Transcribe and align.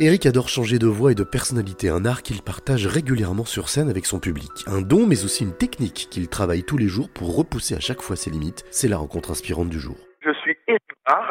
Eric 0.00 0.26
adore 0.26 0.48
changer 0.48 0.78
de 0.78 0.86
voix 0.86 1.10
et 1.10 1.16
de 1.16 1.24
personnalité, 1.24 1.88
un 1.88 2.04
art 2.04 2.22
qu'il 2.22 2.40
partage 2.40 2.86
régulièrement 2.86 3.44
sur 3.44 3.68
scène 3.68 3.90
avec 3.90 4.06
son 4.06 4.20
public. 4.20 4.62
Un 4.68 4.80
don, 4.80 5.08
mais 5.08 5.24
aussi 5.24 5.42
une 5.42 5.56
technique 5.56 6.06
qu'il 6.08 6.28
travaille 6.28 6.62
tous 6.62 6.78
les 6.78 6.86
jours 6.86 7.08
pour 7.12 7.36
repousser 7.36 7.74
à 7.74 7.80
chaque 7.80 8.00
fois 8.00 8.14
ses 8.14 8.30
limites. 8.30 8.64
C'est 8.70 8.86
la 8.86 8.96
rencontre 8.96 9.32
inspirante 9.32 9.70
du 9.70 9.80
jour. 9.80 9.96
Je 10.20 10.32
suis 10.34 10.56
Eric 10.68 10.82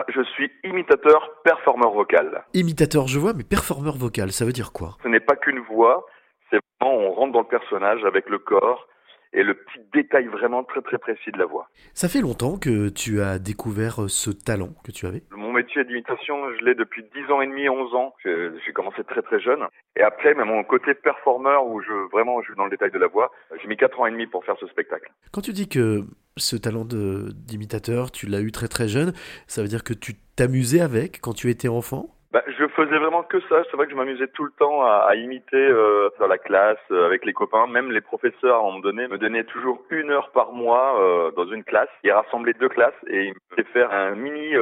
je 0.10 0.22
suis 0.34 0.52
imitateur 0.66 1.30
performeur 1.46 1.92
vocal. 1.92 2.44
Imitateur, 2.54 3.08
je 3.08 3.20
vois, 3.20 3.32
mais 3.34 3.44
performeur 3.44 3.96
vocal, 3.96 4.32
ça 4.34 4.44
veut 4.44 4.52
dire 4.52 4.74
quoi? 4.74 4.98
Ce 5.02 5.08
n'est 5.08 5.22
pas 5.22 5.36
qu'une 5.36 5.60
voix, 5.60 6.06
c'est 6.50 6.60
vraiment 6.82 6.98
on 6.98 7.12
rentre 7.14 7.34
dans 7.34 7.42
le 7.42 7.48
personnage 7.48 8.04
avec 8.04 8.28
le 8.28 8.40
corps, 8.40 8.88
et 9.34 9.44
le 9.44 9.54
petit 9.54 9.80
détail 9.94 10.26
vraiment 10.28 10.64
très 10.64 10.82
très 10.82 10.98
précis 10.98 11.32
de 11.32 11.38
la 11.38 11.46
voix. 11.46 11.70
Ça 11.94 12.10
fait 12.10 12.22
longtemps 12.22 12.58
que 12.58 12.90
tu 12.90 13.22
as 13.22 13.40
découvert 13.40 14.04
euh, 14.04 14.08
ce 14.08 14.30
talent 14.32 14.74
que 14.84 14.92
tu 14.92 15.06
avais? 15.06 15.24
Mon 15.32 15.52
métier 15.52 15.84
d'imitation, 15.84 16.36
je 16.60 16.66
l'ai 16.66 16.76
depuis 16.76 17.04
10 17.04 17.32
ans 17.32 17.42
et 17.42 17.48
demi, 17.48 17.68
11 17.70 17.96
ans. 17.96 18.14
J'ai 18.24 18.74
commencé 18.74 19.04
très 19.04 19.22
très 19.22 19.40
jeune. 19.40 19.62
Et 19.96 20.02
après, 20.02 20.34
même 20.34 20.48
mon 20.48 20.64
côté 20.64 20.94
performeur, 20.94 21.66
où 21.66 21.82
je 21.82 22.10
vraiment 22.12 22.42
je 22.42 22.48
suis 22.48 22.56
dans 22.56 22.66
le 22.66 22.70
détail 22.70 22.92
de 22.92 23.00
la 23.00 23.08
voix, 23.08 23.32
j'ai 23.62 23.68
mis 23.68 23.78
4 23.78 24.00
ans 24.00 24.06
et 24.06 24.12
demi 24.12 24.28
pour 24.28 24.44
faire 24.46 24.56
ce 24.60 24.68
spectacle. 24.68 25.12
Quand 25.32 25.42
tu 25.42 25.54
dis 25.54 25.68
que 25.68 26.06
ce 26.38 26.56
talent 26.56 26.86
d'imitateur, 26.86 28.12
tu 28.12 28.28
l'as 28.28 28.42
eu 28.42 28.52
très 28.52 28.68
très 28.68 28.88
jeune, 28.88 29.14
ça 29.48 29.62
veut 29.62 29.68
dire 29.68 29.84
que 29.84 29.94
tu 29.94 30.14
t'amusais 30.36 30.82
avec 30.82 31.20
quand 31.22 31.34
tu 31.34 31.50
étais 31.50 31.68
enfant? 31.68 32.17
Bah, 32.32 32.44
je 32.48 32.68
faisais 32.68 32.98
vraiment 32.98 33.24
que 33.24 33.40
ça. 33.42 33.64
C'est 33.70 33.78
vrai 33.78 33.86
que 33.86 33.92
je 33.92 33.98
m'amusais 33.98 34.28
tout 34.28 34.44
le 34.44 34.52
temps 34.60 34.84
à, 34.84 35.08
à 35.10 35.16
imiter 35.16 35.56
euh, 35.56 36.10
dans 36.20 36.28
la 36.28 36.38
classe, 36.38 36.78
euh, 36.92 37.06
avec 37.06 37.26
les 37.26 37.34
copains. 37.34 37.68
Même 37.68 37.92
les 37.92 38.02
professeurs, 38.02 38.58
à 38.58 38.60
un 38.60 38.64
moment 38.64 38.80
donné, 38.80 39.08
me 39.08 39.18
donnaient 39.18 39.44
toujours 39.44 39.82
une 39.90 40.12
heure 40.12 40.32
par 40.32 40.52
mois 40.52 41.02
euh, 41.02 41.32
dans 41.32 41.48
une 41.52 41.64
classe. 41.64 41.90
Ils 42.04 42.12
rassemblaient 42.12 42.54
deux 42.54 42.70
classes 42.70 42.94
et 43.08 43.26
ils 43.26 43.34
me 43.34 43.40
faisaient 43.50 43.70
faire 43.74 43.92
un 43.92 44.16
mini 44.16 44.54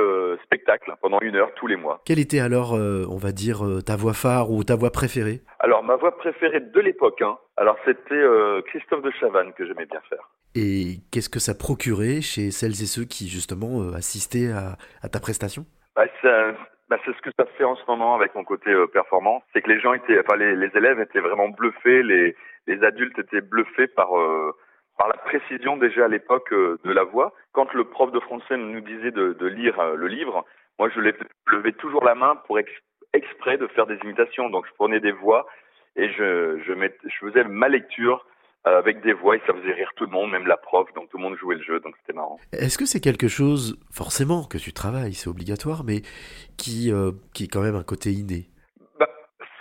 spectacle 0.44 0.94
pendant 1.02 1.20
une 1.22 1.36
heure 1.36 1.52
tous 1.56 1.68
les 1.68 1.76
mois. 1.76 2.02
Quelle 2.06 2.20
était 2.20 2.40
alors, 2.40 2.74
on 2.74 3.18
va 3.18 3.32
dire, 3.32 3.62
ta 3.86 3.96
voix 3.96 4.14
phare 4.14 4.52
ou 4.52 4.64
ta 4.64 4.76
voix 4.76 4.92
préférée? 4.92 5.42
Alors, 5.60 5.84
ma 5.84 5.96
voix 5.96 6.18
préférée 6.18 6.60
de 6.60 6.80
l'époque, 6.80 7.22
hein, 7.22 7.38
alors 7.58 7.78
c'était 7.86 8.24
Christophe 8.68 9.02
de 9.02 9.12
Chavannes 9.12 9.54
que 9.54 9.66
j'aimais 9.66 9.86
bien 9.86 10.02
faire. 10.10 10.30
Et 10.56 11.00
qu'est-ce 11.12 11.30
que 11.30 11.40
ça 11.40 11.54
procurait 11.54 12.22
chez 12.22 12.52
celles 12.52 12.72
et 12.82 12.88
ceux 12.88 13.06
qui, 13.06 13.28
justement, 13.28 13.94
assistaient 13.94 14.52
à, 14.52 14.78
à 15.02 15.10
ta 15.10 15.20
prestation? 15.20 15.66
Bah, 15.96 16.06
ça, 16.22 16.54
bah, 16.90 16.98
c'est 17.04 17.16
ce 17.16 17.22
que 17.22 17.32
ça 17.38 17.46
fait 17.58 17.64
en 17.64 17.76
ce 17.76 17.84
moment 17.88 18.16
avec 18.16 18.36
mon 18.36 18.44
côté 18.44 18.70
euh, 18.70 18.88
performance, 18.88 19.44
c'est 19.54 19.62
que 19.62 19.70
les 19.72 19.80
gens 19.80 19.94
étaient, 19.94 20.20
enfin 20.20 20.36
les, 20.38 20.70
élèves 20.76 21.00
étaient 21.00 21.20
vraiment 21.20 21.50
bluffés, 21.50 22.04
les, 22.04 22.36
les 22.68 22.84
adultes 22.84 23.18
étaient 23.18 23.42
bluffés 23.42 23.88
par 23.88 24.18
euh, 24.18 24.52
par 24.98 25.08
la 25.10 25.18
précision 25.18 25.78
déjà 25.78 26.06
à 26.06 26.08
l'époque 26.08 26.54
euh, 26.54 26.80
de 26.84 26.92
la 26.92 27.04
voix. 27.04 27.34
Quand 27.52 27.74
le 27.74 27.86
prof 27.86 28.12
de 28.12 28.20
français 28.20 28.58
nous 28.58 28.82
disait 28.82 29.12
de, 29.12 29.34
de 29.34 29.48
lire 29.48 29.96
le 29.96 30.08
livre, 30.08 30.46
moi 30.80 30.90
je 30.90 31.00
levais 31.00 31.72
toujours 31.74 32.04
la 32.04 32.16
main 32.16 32.36
pour 32.48 32.60
exprès 33.14 33.58
de 33.58 33.68
faire 33.68 33.88
des 33.88 33.98
imitations. 34.04 34.50
Donc 34.50 34.66
je 34.68 34.74
prenais 34.74 35.00
des 35.00 35.12
voix 35.12 35.48
et 35.96 36.10
je 36.10 36.60
je, 36.66 36.74
faisais 37.20 37.44
ma 37.46 37.68
lecture 37.68 38.18
euh, 38.20 38.30
avec 38.66 39.02
des 39.02 39.14
voix 39.14 39.36
et 39.36 39.42
ça 39.46 39.54
faisait 39.54 39.74
rire 39.74 39.92
tout 39.96 40.06
le 40.06 40.12
monde, 40.12 40.32
même 40.32 40.48
la 40.48 40.58
prof, 40.58 40.92
donc 40.96 41.10
tout 41.10 41.18
le 41.18 41.24
monde 41.24 41.38
jouait 41.38 41.56
le 41.56 41.64
jeu, 41.64 41.80
donc 41.80 41.96
c'était 42.02 42.14
marrant. 42.14 42.40
Est-ce 42.52 42.78
que 42.78 42.86
c'est 42.86 43.00
quelque 43.00 43.28
chose, 43.28 43.78
forcément, 43.92 44.44
que 44.44 44.58
tu 44.58 44.74
travailles, 44.74 45.14
c'est 45.14 45.30
obligatoire, 45.30 45.84
mais 45.86 46.02
qui, 46.58 46.92
euh, 46.92 47.12
qui 47.34 47.46
est 47.46 47.48
quand 47.48 47.62
même 47.62 47.76
un 47.76 47.84
côté 47.84 48.10
inné? 48.10 48.50
Bah, 49.00 49.08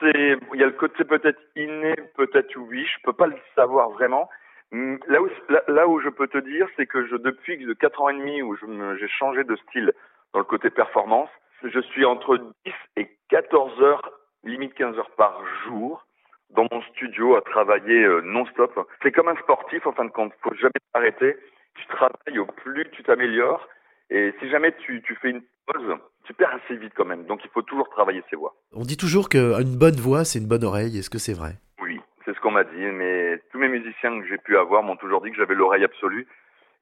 c'est, 0.00 0.38
Il 0.54 0.60
y 0.60 0.62
a 0.62 0.66
le 0.66 0.72
côté 0.72 1.04
peut-être 1.04 1.40
inné, 1.54 1.94
peut-être 2.16 2.56
oui, 2.56 2.86
je 2.86 3.02
peux 3.04 3.12
pas 3.12 3.26
le 3.26 3.36
savoir 3.54 3.90
vraiment. 3.90 4.28
Hum, 4.72 4.98
là 5.06 5.20
où, 5.20 5.28
là, 5.68 5.86
où 5.86 6.00
je 6.00 6.08
peux 6.08 6.26
te 6.26 6.38
dire, 6.38 6.66
c'est 6.76 6.86
que 6.86 7.06
je, 7.06 7.16
depuis 7.16 7.58
de 7.58 7.74
4 7.74 8.00
ans 8.00 8.08
et 8.08 8.18
demi 8.18 8.40
où 8.42 8.56
j'ai 8.56 9.08
changé 9.08 9.44
de 9.44 9.56
style 9.68 9.92
dans 10.32 10.40
le 10.40 10.44
côté 10.44 10.70
performance, 10.70 11.28
je 11.62 11.80
suis 11.80 12.04
entre 12.06 12.38
10 12.64 12.72
et 12.96 13.08
14 13.28 13.82
heures, 13.82 14.10
limite 14.44 14.74
15 14.74 14.98
heures 14.98 15.10
par 15.16 15.42
jour, 15.66 16.06
dans 16.54 16.66
mon 16.70 16.82
studio 16.82 17.36
à 17.36 17.42
travailler 17.42 18.04
euh, 18.04 18.20
non-stop. 18.22 18.88
C'est 19.02 19.12
comme 19.12 19.28
un 19.28 19.36
sportif 19.36 19.86
en 19.86 19.92
fin 19.92 20.04
de 20.04 20.10
compte, 20.10 20.32
faut 20.42 20.54
jamais 20.54 20.72
t'arrêter. 20.92 21.36
Tu 21.74 21.86
travailles 21.86 22.38
au 22.38 22.46
plus 22.46 22.88
tu 22.92 23.02
t'améliores 23.02 23.68
et 24.10 24.32
si 24.40 24.48
jamais 24.50 24.72
tu, 24.84 25.02
tu 25.02 25.16
fais 25.16 25.30
une 25.30 25.42
pause, 25.66 25.96
tu 26.24 26.34
perds 26.34 26.54
assez 26.64 26.76
vite 26.76 26.92
quand 26.96 27.04
même. 27.04 27.24
Donc 27.24 27.40
il 27.44 27.50
faut 27.50 27.62
toujours 27.62 27.88
travailler 27.88 28.22
ses 28.30 28.36
voix. 28.36 28.54
On 28.72 28.82
dit 28.82 28.96
toujours 28.96 29.28
qu'une 29.28 29.76
bonne 29.78 29.96
voix, 29.96 30.24
c'est 30.24 30.38
une 30.38 30.48
bonne 30.48 30.64
oreille. 30.64 30.98
Est-ce 30.98 31.10
que 31.10 31.18
c'est 31.18 31.32
vrai? 31.32 31.54
Oui, 31.80 32.00
c'est 32.24 32.34
ce 32.34 32.40
qu'on 32.40 32.52
m'a 32.52 32.64
dit. 32.64 32.86
Mais 32.92 33.40
tous 33.50 33.58
mes 33.58 33.68
musiciens 33.68 34.20
que 34.20 34.26
j'ai 34.28 34.38
pu 34.38 34.56
avoir 34.56 34.82
m'ont 34.82 34.96
toujours 34.96 35.22
dit 35.22 35.30
que 35.30 35.36
j'avais 35.36 35.54
l'oreille 35.54 35.84
absolue. 35.84 36.26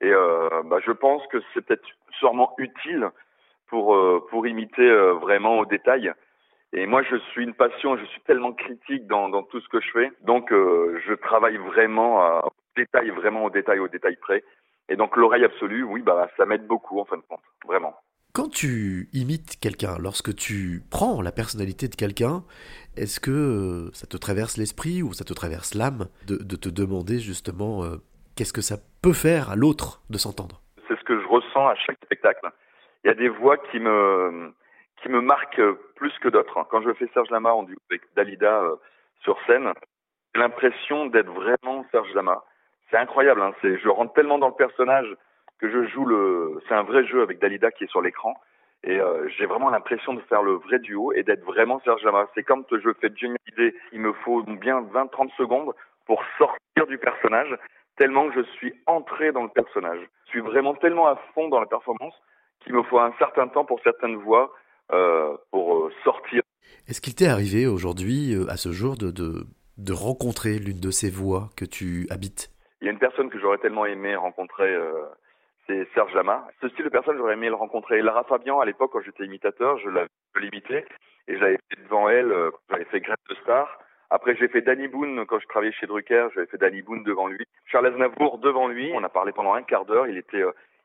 Et 0.00 0.10
euh, 0.12 0.48
bah, 0.64 0.78
je 0.84 0.92
pense 0.92 1.22
que 1.28 1.38
c'est 1.54 1.64
peut-être 1.64 1.86
sûrement 2.18 2.54
utile 2.58 3.08
pour 3.68 3.94
euh, 3.94 4.26
pour 4.30 4.46
imiter 4.46 4.82
euh, 4.82 5.14
vraiment 5.14 5.58
au 5.58 5.64
détail. 5.64 6.12
Et 6.74 6.86
moi, 6.86 7.02
je 7.02 7.16
suis 7.30 7.44
une 7.44 7.54
passion, 7.54 7.98
je 7.98 8.04
suis 8.06 8.20
tellement 8.22 8.52
critique 8.52 9.06
dans, 9.06 9.28
dans 9.28 9.42
tout 9.42 9.60
ce 9.60 9.68
que 9.68 9.80
je 9.80 9.90
fais. 9.90 10.12
Donc, 10.22 10.52
euh, 10.52 10.98
je 11.06 11.12
travaille 11.12 11.58
vraiment 11.58 12.22
à, 12.22 12.46
au 12.46 12.52
détail, 12.76 13.10
vraiment 13.10 13.44
au 13.44 13.50
détail, 13.50 13.78
au 13.78 13.88
détail 13.88 14.16
près. 14.16 14.42
Et 14.88 14.96
donc, 14.96 15.16
l'oreille 15.16 15.44
absolue, 15.44 15.82
oui, 15.82 16.00
bah, 16.00 16.30
ça 16.36 16.46
m'aide 16.46 16.66
beaucoup, 16.66 16.98
en 16.98 17.04
fin 17.04 17.16
de 17.16 17.22
compte. 17.28 17.42
Vraiment. 17.66 17.94
Quand 18.32 18.48
tu 18.48 19.10
imites 19.12 19.60
quelqu'un, 19.60 19.98
lorsque 20.00 20.34
tu 20.34 20.80
prends 20.90 21.20
la 21.20 21.32
personnalité 21.32 21.88
de 21.88 21.94
quelqu'un, 21.94 22.42
est-ce 22.96 23.20
que 23.20 23.30
euh, 23.30 23.90
ça 23.92 24.06
te 24.06 24.16
traverse 24.16 24.56
l'esprit 24.56 25.02
ou 25.02 25.12
ça 25.12 25.24
te 25.24 25.34
traverse 25.34 25.74
l'âme 25.74 26.06
de, 26.26 26.36
de, 26.36 26.56
te 26.56 26.70
demander 26.70 27.18
justement 27.18 27.84
euh, 27.84 27.96
qu'est-ce 28.34 28.54
que 28.54 28.62
ça 28.62 28.76
peut 29.02 29.12
faire 29.12 29.50
à 29.50 29.56
l'autre 29.56 30.00
de 30.08 30.16
s'entendre? 30.16 30.62
C'est 30.88 30.98
ce 30.98 31.04
que 31.04 31.20
je 31.20 31.26
ressens 31.26 31.68
à 31.68 31.74
chaque 31.74 31.98
spectacle. 32.02 32.48
Il 33.04 33.08
y 33.08 33.10
a 33.10 33.14
des 33.14 33.28
voix 33.28 33.58
qui 33.58 33.78
me 33.78 34.54
qui 35.02 35.08
me 35.08 35.20
marque 35.20 35.58
euh, 35.58 35.78
plus 35.96 36.16
que 36.20 36.28
d'autres. 36.28 36.66
Quand 36.70 36.80
je 36.82 36.92
fais 36.94 37.08
Serge 37.12 37.30
Lama 37.30 37.52
en 37.52 37.64
duo 37.64 37.76
avec 37.90 38.02
Dalida 38.14 38.62
euh, 38.62 38.76
sur 39.22 39.36
scène, 39.46 39.72
j'ai 40.34 40.40
l'impression 40.40 41.06
d'être 41.06 41.30
vraiment 41.30 41.84
Serge 41.90 42.12
Lama. 42.14 42.42
C'est 42.90 42.96
incroyable, 42.96 43.42
hein, 43.42 43.52
je 43.62 43.88
rentre 43.88 44.12
tellement 44.12 44.38
dans 44.38 44.48
le 44.48 44.54
personnage 44.54 45.08
que 45.58 45.70
je 45.70 45.86
joue 45.88 46.04
le, 46.04 46.60
c'est 46.68 46.74
un 46.74 46.82
vrai 46.82 47.06
jeu 47.06 47.22
avec 47.22 47.38
Dalida 47.38 47.70
qui 47.70 47.84
est 47.84 47.90
sur 47.90 48.02
l'écran. 48.02 48.34
Et 48.84 48.98
euh, 48.98 49.28
j'ai 49.36 49.46
vraiment 49.46 49.70
l'impression 49.70 50.12
de 50.12 50.20
faire 50.22 50.42
le 50.42 50.54
vrai 50.54 50.78
duo 50.80 51.12
et 51.12 51.22
d'être 51.22 51.44
vraiment 51.44 51.80
Serge 51.84 52.02
Lama. 52.02 52.26
C'est 52.34 52.42
comme 52.42 52.64
je 52.70 52.92
fais 53.00 53.10
Johnny 53.14 53.36
Hallyday, 53.46 53.76
il 53.92 54.00
me 54.00 54.12
faut 54.12 54.42
bien 54.42 54.82
20-30 54.82 55.34
secondes 55.36 55.72
pour 56.06 56.22
sortir 56.36 56.86
du 56.88 56.98
personnage, 56.98 57.56
tellement 57.96 58.28
que 58.28 58.34
je 58.34 58.46
suis 58.56 58.74
entré 58.86 59.30
dans 59.30 59.44
le 59.44 59.48
personnage. 59.48 60.00
Je 60.26 60.30
suis 60.30 60.40
vraiment 60.40 60.74
tellement 60.74 61.06
à 61.06 61.16
fond 61.34 61.48
dans 61.48 61.60
la 61.60 61.66
performance 61.66 62.14
qu'il 62.60 62.74
me 62.74 62.82
faut 62.82 62.98
un 62.98 63.12
certain 63.18 63.48
temps 63.48 63.64
pour 63.64 63.80
certaines 63.82 64.16
voix 64.16 64.52
pour 65.50 65.76
euh, 65.76 65.90
sortir. 66.04 66.42
Est-ce 66.88 67.00
qu'il 67.00 67.14
t'est 67.14 67.28
arrivé 67.28 67.66
aujourd'hui, 67.66 68.34
euh, 68.34 68.50
à 68.50 68.56
ce 68.56 68.72
jour, 68.72 68.96
de, 68.96 69.10
de, 69.10 69.46
de 69.78 69.92
rencontrer 69.92 70.58
l'une 70.58 70.80
de 70.80 70.90
ces 70.90 71.10
voix 71.10 71.50
que 71.56 71.64
tu 71.64 72.06
habites? 72.10 72.50
Il 72.80 72.86
y 72.86 72.88
a 72.88 72.92
une 72.92 72.98
personne 72.98 73.30
que 73.30 73.38
j'aurais 73.38 73.58
tellement 73.58 73.86
aimé 73.86 74.16
rencontrer, 74.16 74.76
c'est 75.66 75.86
Serge 75.94 76.12
Lama. 76.14 76.48
Ce 76.60 76.68
style 76.70 76.84
de 76.84 76.90
personne, 76.90 77.16
j'aurais 77.16 77.34
aimé 77.34 77.48
le 77.48 77.54
rencontrer. 77.54 78.02
Lara 78.02 78.24
Fabian, 78.24 78.58
à 78.58 78.66
l'époque, 78.66 78.90
quand 78.92 79.02
j'étais 79.02 79.24
imitateur, 79.24 79.78
je 79.78 79.88
l'avais 79.88 80.08
limité 80.40 80.84
et 81.28 81.38
j'avais 81.38 81.58
fait 81.68 81.82
devant 81.84 82.08
elle, 82.08 82.34
j'avais 82.68 82.84
fait 82.86 83.00
Grève 83.00 83.16
de 83.30 83.36
Star. 83.36 83.78
Après, 84.10 84.34
j'ai 84.34 84.48
fait 84.48 84.62
Danny 84.62 84.88
Boone 84.88 85.24
quand 85.26 85.38
je 85.38 85.46
travaillais 85.46 85.72
chez 85.72 85.86
Drucker, 85.86 86.26
j'avais 86.34 86.48
fait 86.48 86.58
Danny 86.58 86.82
Boone 86.82 87.04
devant 87.04 87.28
lui. 87.28 87.46
Charles 87.66 87.86
Aznavour 87.86 88.38
devant 88.38 88.66
lui, 88.66 88.90
on 88.92 89.04
a 89.04 89.08
parlé 89.08 89.30
pendant 89.30 89.54
un 89.54 89.62
quart 89.62 89.84
d'heure, 89.84 90.08
il 90.08 90.18
était 90.18 90.42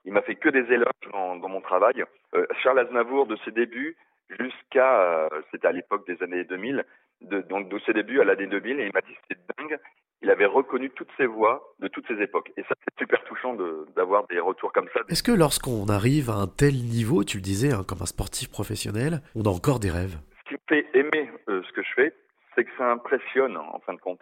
il 0.08 0.14
m'a 0.14 0.22
fait 0.22 0.36
que 0.36 0.48
des 0.48 0.74
éloges 0.74 0.88
dans, 1.12 1.36
dans 1.36 1.50
mon 1.50 1.60
travail. 1.60 2.04
Euh, 2.34 2.46
Charles 2.64 2.80
Aznavour, 2.80 3.28
de 3.28 3.38
ses 3.44 3.52
débuts 3.52 3.98
jusqu'à, 4.40 5.02
euh, 5.02 5.30
c'était 5.52 5.68
à 5.68 5.74
l'époque 5.74 6.08
des 6.08 6.24
années 6.24 6.46
2000, 6.46 6.86
de, 7.22 7.42
donc 7.42 7.68
de 7.68 7.78
ses 7.80 7.92
débuts 7.92 8.22
à 8.22 8.24
l'année 8.24 8.48
2000, 8.48 8.80
et 8.80 8.86
il 8.86 8.92
m'a 8.94 9.02
dit 9.02 9.14
c'était 9.28 9.42
dingue. 9.58 9.78
Il 10.22 10.32
avait 10.32 10.46
reconnu 10.46 10.90
toutes 10.92 11.12
ses 11.18 11.26
voix 11.26 11.76
de 11.80 11.90
toutes 11.90 12.08
ces 12.08 12.20
époques. 12.22 12.52
Et 12.56 12.64
ça, 12.64 12.74
c'est 12.80 13.04
super 13.04 13.22
touchant 13.26 13.56
d'avoir 13.96 14.26
des 14.28 14.40
retours 14.40 14.72
comme 14.72 14.88
ça. 14.94 15.02
Est-ce 15.10 15.22
que 15.22 15.32
lorsqu'on 15.32 15.90
arrive 15.90 16.30
à 16.30 16.36
un 16.36 16.48
tel 16.48 16.74
niveau, 16.74 17.24
tu 17.26 17.38
le 17.38 17.44
disais, 17.44 17.74
hein, 17.74 17.84
comme 17.88 18.02
un 18.02 18.08
sportif 18.08 18.50
professionnel, 18.50 19.20
on 19.36 19.44
a 19.44 19.50
encore 19.50 19.80
des 19.80 19.92
rêves? 19.92 20.18
Ce 20.40 20.50
qui 20.50 20.54
me 20.54 20.60
fait 20.70 20.88
aimer 20.98 21.30
euh, 21.50 21.62
ce 21.68 21.72
que 21.74 21.84
je 21.84 21.94
fais, 21.96 22.14
c'est 22.56 22.64
que 22.64 22.72
ça 22.78 22.90
impressionne, 22.90 23.58
en 23.58 23.80
fin 23.86 23.94
de 23.94 24.00
compte. 24.00 24.22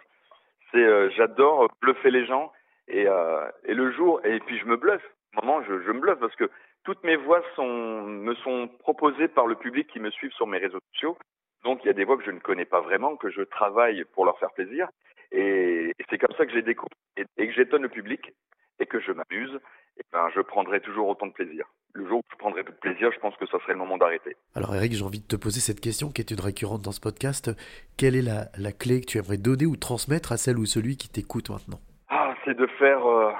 C'est, 0.72 0.84
euh, 0.84 1.08
j'adore 1.16 1.68
bluffer 1.80 2.10
les 2.10 2.26
gens, 2.26 2.52
et, 2.88 3.06
euh, 3.06 3.48
et 3.64 3.74
le 3.74 3.92
jour, 3.92 4.20
et 4.24 4.40
puis 4.40 4.58
je 4.58 4.66
me 4.66 4.76
bluffe 4.76 5.02
moment, 5.34 5.62
je, 5.62 5.82
je 5.82 5.92
me 5.92 6.00
bluffe 6.00 6.18
parce 6.18 6.36
que 6.36 6.50
toutes 6.84 7.02
mes 7.04 7.16
voix 7.16 7.42
sont, 7.56 8.02
me 8.02 8.34
sont 8.36 8.68
proposées 8.78 9.28
par 9.28 9.46
le 9.46 9.56
public 9.56 9.88
qui 9.88 10.00
me 10.00 10.10
suivent 10.10 10.32
sur 10.32 10.46
mes 10.46 10.58
réseaux 10.58 10.80
sociaux. 10.92 11.18
Donc 11.64 11.80
il 11.82 11.88
y 11.88 11.90
a 11.90 11.94
des 11.94 12.04
voix 12.04 12.16
que 12.16 12.24
je 12.24 12.30
ne 12.30 12.38
connais 12.38 12.64
pas 12.64 12.80
vraiment, 12.80 13.16
que 13.16 13.30
je 13.30 13.42
travaille 13.42 14.04
pour 14.14 14.24
leur 14.24 14.38
faire 14.38 14.52
plaisir. 14.52 14.88
Et, 15.32 15.92
c'est 16.08 16.18
comme 16.18 16.36
ça 16.36 16.46
que 16.46 16.52
j'ai 16.52 16.62
découvert 16.62 16.96
et, 17.16 17.24
et, 17.36 17.48
que 17.48 17.52
j'étonne 17.54 17.82
le 17.82 17.88
public 17.88 18.32
et 18.78 18.86
que 18.86 19.00
je 19.00 19.10
m'amuse. 19.12 19.58
Et 19.98 20.02
ben, 20.12 20.28
je 20.34 20.40
prendrai 20.40 20.80
toujours 20.80 21.08
autant 21.08 21.26
de 21.26 21.32
plaisir. 21.32 21.66
Le 21.94 22.06
jour 22.06 22.18
où 22.18 22.30
je 22.30 22.36
prendrai 22.36 22.62
plus 22.62 22.74
de 22.74 22.78
plaisir, 22.78 23.10
je 23.12 23.18
pense 23.18 23.34
que 23.36 23.46
ça 23.46 23.58
serait 23.60 23.72
le 23.72 23.78
moment 23.78 23.96
d'arrêter. 23.96 24.36
Alors 24.54 24.74
Eric, 24.76 24.92
j'ai 24.92 25.04
envie 25.04 25.20
de 25.20 25.26
te 25.26 25.36
poser 25.36 25.60
cette 25.60 25.80
question 25.80 26.10
qui 26.10 26.20
est 26.20 26.30
une 26.30 26.40
récurrente 26.40 26.82
dans 26.82 26.92
ce 26.92 27.00
podcast. 27.00 27.50
Quelle 27.96 28.14
est 28.14 28.22
la, 28.22 28.44
la 28.58 28.72
clé 28.72 29.00
que 29.00 29.06
tu 29.06 29.18
aimerais 29.18 29.38
donner 29.38 29.66
ou 29.66 29.76
transmettre 29.76 30.30
à 30.32 30.36
celle 30.36 30.58
ou 30.58 30.66
celui 30.66 30.96
qui 30.96 31.08
t'écoute 31.08 31.50
maintenant? 31.50 31.80
Ah, 32.08 32.34
c'est 32.44 32.54
de 32.54 32.66
faire, 32.78 33.04
euh, 33.06 33.32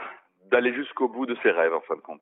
d'aller 0.50 0.72
jusqu'au 0.74 1.08
bout 1.08 1.26
de 1.26 1.36
ses 1.42 1.50
rêves 1.50 1.74
en 1.74 1.80
fin 1.80 1.96
de 1.96 2.00
compte. 2.00 2.20